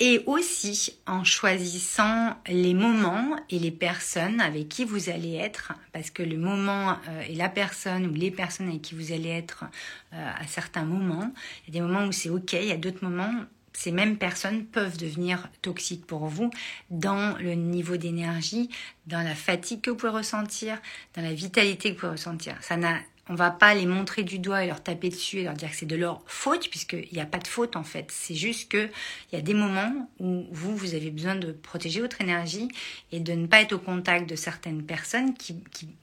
Et 0.00 0.22
aussi 0.26 0.98
en 1.06 1.22
choisissant 1.22 2.36
les 2.48 2.72
moments 2.72 3.36
et 3.50 3.58
les 3.58 3.70
personnes 3.70 4.40
avec 4.40 4.68
qui 4.68 4.84
vous 4.84 5.10
allez 5.10 5.34
être, 5.34 5.74
parce 5.92 6.10
que 6.10 6.22
le 6.22 6.36
moment 6.36 6.98
et 7.28 7.34
la 7.34 7.48
personne 7.48 8.06
ou 8.06 8.12
les 8.12 8.32
personnes 8.32 8.68
avec 8.68 8.82
qui 8.82 8.96
vous 8.96 9.12
allez 9.12 9.28
être 9.28 9.64
à 10.10 10.44
certains 10.48 10.82
moments, 10.82 11.32
il 11.68 11.74
y 11.74 11.78
a 11.78 11.80
des 11.80 11.86
moments 11.86 12.06
où 12.06 12.12
c'est 12.12 12.28
ok, 12.28 12.54
il 12.54 12.64
y 12.64 12.72
a 12.72 12.76
d'autres 12.76 13.04
moments 13.04 13.44
ces 13.74 13.92
mêmes 13.92 14.16
personnes 14.16 14.64
peuvent 14.64 14.96
devenir 14.96 15.48
toxiques 15.60 16.06
pour 16.06 16.26
vous 16.26 16.50
dans 16.90 17.36
le 17.38 17.54
niveau 17.54 17.96
d'énergie, 17.96 18.70
dans 19.06 19.22
la 19.22 19.34
fatigue 19.34 19.82
que 19.82 19.90
vous 19.90 19.96
pouvez 19.96 20.12
ressentir, 20.12 20.80
dans 21.14 21.22
la 21.22 21.34
vitalité 21.34 21.90
que 21.90 21.94
vous 21.94 22.00
pouvez 22.00 22.12
ressentir. 22.12 22.56
On 23.28 23.34
va 23.34 23.50
pas 23.50 23.74
les 23.74 23.86
montrer 23.86 24.22
du 24.22 24.38
doigt 24.38 24.64
et 24.64 24.66
leur 24.66 24.82
taper 24.82 25.08
dessus 25.08 25.38
et 25.38 25.44
leur 25.44 25.54
dire 25.54 25.70
que 25.70 25.76
c'est 25.76 25.86
de 25.86 25.96
leur 25.96 26.22
faute, 26.26 26.68
puisqu'il 26.68 27.08
n'y 27.12 27.20
a 27.20 27.26
pas 27.26 27.38
de 27.38 27.46
faute 27.46 27.76
en 27.76 27.82
fait. 27.82 28.10
C'est 28.10 28.34
juste 28.34 28.70
qu'il 28.70 28.90
y 29.32 29.36
a 29.36 29.40
des 29.40 29.54
moments 29.54 30.10
où 30.18 30.46
vous, 30.50 30.76
vous 30.76 30.94
avez 30.94 31.10
besoin 31.10 31.34
de 31.34 31.52
protéger 31.52 32.00
votre 32.00 32.20
énergie 32.20 32.68
et 33.12 33.20
de 33.20 33.32
ne 33.32 33.46
pas 33.46 33.62
être 33.62 33.72
au 33.72 33.78
contact 33.78 34.28
de 34.28 34.36
certaines 34.36 34.82
personnes 34.82 35.34
qui, 35.34 35.56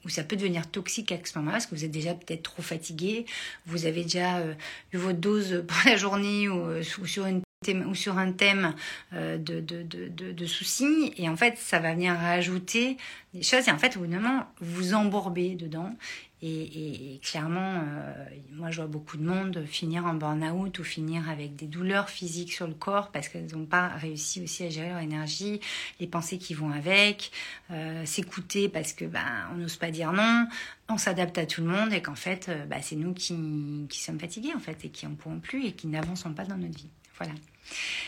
où 0.04 0.08
ça 0.08 0.24
peut 0.24 0.36
devenir 0.36 0.68
toxique 0.70 1.12
à 1.12 1.18
ce 1.22 1.38
moment-là, 1.38 1.58
parce 1.58 1.66
que 1.66 1.74
vous 1.74 1.84
êtes 1.84 1.90
déjà 1.90 2.14
peut-être 2.14 2.42
trop 2.42 2.62
fatigué, 2.62 3.26
vous 3.66 3.86
avez 3.86 4.02
déjà 4.02 4.38
euh, 4.38 4.54
eu 4.92 4.96
votre 4.96 5.18
dose 5.18 5.64
pour 5.68 5.78
la 5.86 5.96
journée 5.96 6.48
ou, 6.48 6.60
euh, 6.60 6.82
sur 6.82 7.26
une 7.26 7.42
ou 7.86 7.94
sur 7.94 8.18
un 8.18 8.32
thème 8.32 8.74
euh, 9.12 9.38
de, 9.38 9.60
de, 9.60 9.82
de, 9.82 10.32
de, 10.32 10.46
soucis 10.46 11.12
et 11.16 11.28
en 11.28 11.36
fait 11.36 11.56
ça 11.58 11.78
va 11.78 11.94
venir 11.94 12.12
rajouter 12.12 12.96
des 13.34 13.44
choses 13.44 13.68
et 13.68 13.70
en 13.70 13.78
fait 13.78 13.96
au 13.96 14.00
bout 14.00 14.06
d'un 14.08 14.18
moment 14.18 14.46
vous 14.60 14.94
embourbez 14.94 15.54
dedans 15.54 15.94
et, 16.42 17.20
clairement 17.22 17.84
euh, 17.84 18.24
moi 18.52 18.70
je 18.70 18.78
vois 18.78 18.88
beaucoup 18.88 19.16
de 19.16 19.22
monde 19.22 19.64
finir 19.64 20.06
en 20.06 20.14
burn-out 20.14 20.76
ou 20.78 20.84
finir 20.84 21.30
avec 21.30 21.54
des 21.54 21.66
douleurs 21.66 22.10
physiques 22.10 22.52
sur 22.52 22.66
le 22.66 22.74
corps 22.74 23.12
parce 23.12 23.28
qu'elles 23.28 23.52
n'ont 23.52 23.66
pas 23.66 23.88
réussi 23.88 24.42
aussi 24.42 24.64
à 24.64 24.68
gérer 24.68 24.88
leur 24.88 24.98
énergie 24.98 25.60
les 26.00 26.08
pensées 26.08 26.38
qui 26.38 26.54
vont 26.54 26.70
avec 26.70 27.30
euh, 27.70 28.04
s'écouter 28.04 28.68
parce 28.68 28.92
que 28.92 29.04
ben 29.04 29.24
on 29.52 29.56
n'ose 29.56 29.76
pas 29.76 29.90
dire 29.90 30.12
non. 30.12 30.46
On 30.88 30.98
s'adapte 30.98 31.38
à 31.38 31.46
tout 31.46 31.62
le 31.62 31.68
monde 31.68 31.92
et 31.92 32.02
qu'en 32.02 32.16
fait 32.16 32.50
bah, 32.68 32.82
c'est 32.82 32.96
nous 32.96 33.14
qui, 33.14 33.86
qui 33.88 34.00
sommes 34.00 34.18
fatigués 34.18 34.52
en 34.54 34.60
fait 34.60 34.84
et 34.84 34.90
qui 34.90 35.06
en 35.06 35.14
pourront 35.14 35.38
plus 35.38 35.66
et 35.66 35.72
qui 35.72 35.86
n'avançons 35.86 36.34
pas 36.34 36.44
dans 36.44 36.56
notre 36.56 36.76
vie. 36.76 36.90
Voilà. 37.16 37.32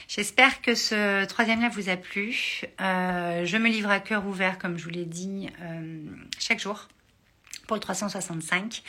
J'espère 0.08 0.60
que 0.60 0.74
ce 0.74 1.24
troisième 1.26 1.60
live 1.60 1.72
vous 1.72 1.88
a 1.88 1.96
plu. 1.96 2.32
Je 2.80 3.56
me 3.56 3.68
livre 3.68 3.90
à 3.90 4.00
cœur 4.00 4.26
ouvert, 4.26 4.58
comme 4.58 4.76
je 4.76 4.84
vous 4.84 4.90
l'ai 4.90 5.04
dit, 5.04 5.48
chaque 6.38 6.58
jour 6.58 6.88
pour 7.66 7.76
le 7.76 7.80
365 7.80 8.82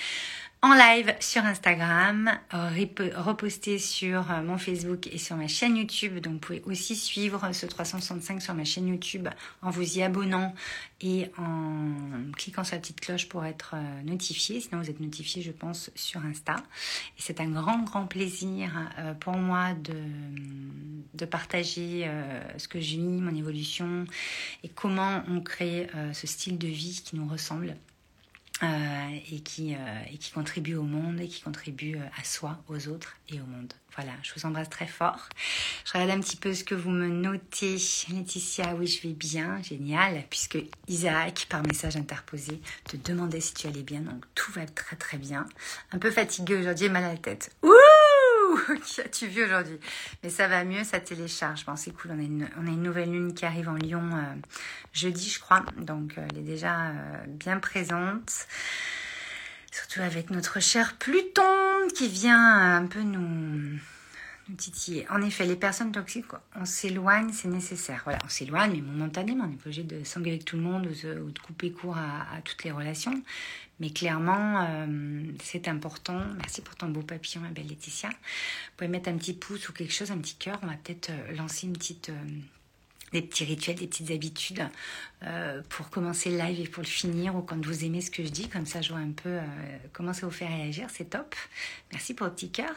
en 0.65 0.73
live 0.73 1.13
sur 1.19 1.45
Instagram, 1.45 2.31
reposté 2.51 3.77
sur 3.77 4.31
euh, 4.31 4.41
mon 4.41 4.57
Facebook 4.57 5.05
et 5.05 5.19
sur 5.19 5.35
ma 5.35 5.47
chaîne 5.47 5.77
YouTube. 5.77 6.17
Donc 6.17 6.33
vous 6.33 6.39
pouvez 6.39 6.63
aussi 6.65 6.95
suivre 6.95 7.51
ce 7.53 7.67
365 7.67 8.41
sur 8.41 8.55
ma 8.55 8.63
chaîne 8.63 8.87
YouTube 8.87 9.27
en 9.61 9.69
vous 9.69 9.99
y 9.99 10.01
abonnant 10.01 10.55
et 11.01 11.29
en 11.37 12.31
cliquant 12.35 12.63
sur 12.63 12.75
la 12.75 12.81
petite 12.81 12.99
cloche 12.99 13.29
pour 13.29 13.45
être 13.45 13.75
euh, 13.75 14.01
notifié. 14.05 14.59
Sinon 14.59 14.81
vous 14.81 14.89
êtes 14.89 14.99
notifié 14.99 15.43
je 15.43 15.51
pense 15.51 15.91
sur 15.93 16.25
Insta. 16.25 16.55
C'est 17.15 17.39
un 17.39 17.49
grand 17.49 17.83
grand 17.83 18.07
plaisir 18.07 18.71
euh, 18.97 19.13
pour 19.13 19.33
moi 19.33 19.73
de, 19.75 19.93
de 21.13 21.25
partager 21.25 22.09
ce 22.57 22.67
que 22.67 22.79
je 22.79 22.95
vis, 22.95 23.21
mon 23.21 23.35
évolution 23.35 24.05
et 24.63 24.69
comment 24.69 25.21
on 25.29 25.41
crée 25.41 25.87
ce 26.13 26.25
style 26.25 26.57
de 26.57 26.67
vie 26.67 27.03
qui 27.05 27.15
nous 27.15 27.27
ressemble. 27.27 27.75
Euh, 28.63 29.19
et, 29.33 29.41
qui, 29.41 29.75
euh, 29.75 29.77
et 30.13 30.17
qui 30.17 30.31
contribue 30.31 30.75
au 30.75 30.83
monde 30.83 31.19
et 31.19 31.27
qui 31.27 31.41
contribue 31.41 31.97
euh, 31.97 32.07
à 32.17 32.23
soi, 32.23 32.57
aux 32.69 32.87
autres 32.87 33.17
et 33.27 33.41
au 33.41 33.45
monde. 33.45 33.73
Voilà, 33.97 34.13
je 34.23 34.31
vous 34.33 34.45
embrasse 34.45 34.69
très 34.69 34.87
fort. 34.87 35.27
Je 35.83 35.91
regarde 35.91 36.11
un 36.11 36.21
petit 36.21 36.37
peu 36.37 36.53
ce 36.53 36.63
que 36.63 36.73
vous 36.73 36.89
me 36.89 37.09
notez. 37.09 37.75
Laetitia, 38.09 38.73
oui, 38.75 38.87
je 38.87 39.05
vais 39.05 39.13
bien, 39.13 39.61
génial, 39.61 40.23
puisque 40.29 40.57
Isaac, 40.87 41.47
par 41.49 41.63
message 41.63 41.97
interposé, 41.97 42.61
te 42.85 42.95
demandait 42.95 43.41
si 43.41 43.53
tu 43.53 43.67
allais 43.67 43.83
bien, 43.83 43.99
donc 43.99 44.23
tout 44.35 44.53
va 44.53 44.65
très 44.65 44.95
très 44.95 45.17
bien. 45.17 45.45
Un 45.91 45.99
peu 45.99 46.09
fatigué 46.09 46.55
aujourd'hui 46.55 46.87
mal 46.87 47.03
à 47.03 47.09
la 47.09 47.17
tête. 47.17 47.51
Qu'as-tu 48.95 49.27
vu 49.27 49.43
aujourd'hui? 49.43 49.79
Mais 50.23 50.29
ça 50.29 50.47
va 50.47 50.63
mieux, 50.63 50.83
ça 50.83 50.99
télécharge. 50.99 51.65
Bon, 51.65 51.75
c'est 51.75 51.91
cool, 51.91 52.11
on 52.11 52.19
a, 52.19 52.23
une, 52.69 52.81
nouvelle 52.81 53.11
lune 53.11 53.33
qui 53.33 53.45
arrive 53.45 53.69
en 53.69 53.75
Lyon 53.75 54.09
euh, 54.13 54.35
jeudi, 54.93 55.29
je 55.29 55.39
crois. 55.39 55.63
Donc, 55.77 56.17
euh, 56.17 56.25
elle 56.29 56.39
est 56.39 56.41
déjà 56.41 56.87
euh, 56.87 56.91
bien 57.27 57.59
présente. 57.59 58.47
Surtout 59.71 60.01
avec 60.01 60.29
notre 60.29 60.61
cher 60.61 60.95
Pluton 60.97 61.87
qui 61.93 62.07
vient 62.07 62.77
un 62.77 62.85
peu 62.85 63.01
nous, 63.01 63.77
titiller. 64.57 65.05
En 65.09 65.21
effet, 65.21 65.45
les 65.45 65.57
personnes 65.57 65.91
toxiques, 65.91 66.25
on 66.55 66.65
s'éloigne, 66.65 67.31
c'est 67.33 67.49
nécessaire. 67.49 68.01
Voilà, 68.05 68.19
on 68.23 68.29
s'éloigne, 68.29 68.71
mais 68.71 68.81
momentanément. 68.81 69.45
On 69.45 69.51
est 69.51 69.55
pas 69.55 69.65
obligé 69.65 69.83
de 69.83 70.03
s'engueuler 70.03 70.35
avec 70.35 70.45
tout 70.45 70.55
le 70.55 70.61
monde 70.61 70.87
ou 70.87 71.29
de, 71.31 71.39
couper 71.39 71.71
court 71.71 71.97
à 71.97 72.41
toutes 72.43 72.63
les 72.63 72.71
relations. 72.71 73.21
Mais 73.79 73.89
clairement, 73.89 74.65
euh, 74.69 75.23
c'est 75.43 75.67
important. 75.67 76.21
Merci 76.37 76.61
pour 76.61 76.75
ton 76.75 76.87
beau 76.87 77.01
papillon, 77.01 77.41
ma 77.41 77.49
belle 77.49 77.67
Laetitia. 77.67 78.09
Vous 78.09 78.15
pouvez 78.77 78.87
mettre 78.87 79.09
un 79.09 79.17
petit 79.17 79.33
pouce 79.33 79.67
ou 79.67 79.73
quelque 79.73 79.93
chose, 79.93 80.11
un 80.11 80.17
petit 80.17 80.35
cœur. 80.35 80.59
On 80.63 80.67
va 80.67 80.75
peut-être 80.75 81.09
euh, 81.09 81.35
lancer 81.35 81.67
une 81.67 81.73
petite, 81.73 82.09
euh, 82.09 82.23
des 83.11 83.21
petits 83.21 83.43
rituels, 83.43 83.75
des 83.75 83.87
petites 83.87 84.11
habitudes 84.11 84.67
pour 85.69 85.89
commencer 85.89 86.29
le 86.29 86.37
live 86.37 86.59
et 86.59 86.67
pour 86.67 86.83
le 86.83 86.87
finir, 86.87 87.35
ou 87.35 87.41
quand 87.41 87.63
vous 87.65 87.83
aimez 87.83 88.01
ce 88.01 88.11
que 88.11 88.23
je 88.23 88.29
dis, 88.29 88.47
comme 88.47 88.67
ça 88.67 88.81
je 88.81 88.89
vois 88.89 88.99
un 88.99 89.11
peu 89.11 89.39
comment 89.91 90.13
ça 90.13 90.27
vous 90.27 90.31
fait 90.31 90.45
réagir, 90.45 90.87
c'est 90.91 91.11
top. 91.11 91.33
Merci 91.91 92.13
pour 92.13 92.27
le 92.27 92.33
petit 92.33 92.51
cœur. 92.51 92.75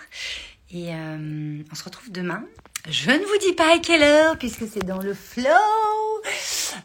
Et 0.71 0.90
on 0.93 1.75
se 1.75 1.85
retrouve 1.85 2.11
demain. 2.11 2.45
Je 2.88 3.11
ne 3.11 3.19
vous 3.19 3.38
dis 3.40 3.52
pas 3.52 3.75
à 3.75 3.78
quelle 3.81 4.02
heure, 4.02 4.38
puisque 4.38 4.67
c'est 4.67 4.85
dans 4.85 5.02
le 5.02 5.12
flow, 5.12 5.45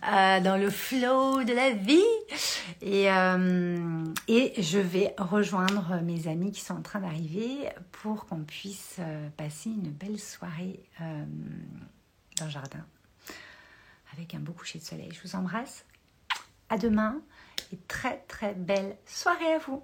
dans 0.04 0.60
le 0.60 0.70
flow 0.70 1.44
de 1.44 1.54
la 1.54 1.72
vie. 1.72 2.02
Et, 2.82 3.06
et 4.28 4.62
je 4.62 4.80
vais 4.80 5.14
rejoindre 5.18 6.02
mes 6.04 6.28
amis 6.28 6.52
qui 6.52 6.62
sont 6.62 6.76
en 6.76 6.82
train 6.82 7.00
d'arriver 7.00 7.70
pour 7.92 8.26
qu'on 8.26 8.44
puisse 8.44 8.98
passer 9.38 9.70
une 9.70 9.92
belle 9.92 10.20
soirée 10.20 10.80
dans 11.00 12.46
le 12.46 12.52
jardin 12.52 12.86
avec 14.14 14.34
un 14.36 14.40
beau 14.40 14.54
coucher 14.54 14.80
de 14.80 14.84
soleil. 14.84 15.12
Je 15.12 15.28
vous 15.28 15.36
embrasse. 15.36 15.86
À 16.70 16.78
demain 16.78 17.22
et 17.72 17.78
très 17.88 18.20
très 18.28 18.54
belle 18.54 18.98
soirée 19.06 19.54
à 19.54 19.60
vous. 19.60 19.84